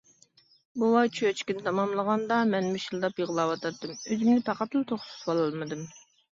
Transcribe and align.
بوۋاي 0.83 1.11
چۆچىكىنى 1.17 1.65
تاماملىغاندا 1.67 2.41
مەن 2.55 2.71
مىشىلداپ 2.79 3.23
يىغلاۋاتاتتىم، 3.25 3.95
ئۆزۈمنى 4.03 4.49
پەقەتلا 4.51 4.85
توختىتىۋالالمىدىم. 4.95 5.89